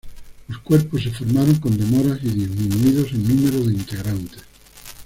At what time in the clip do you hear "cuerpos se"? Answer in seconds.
0.61-1.11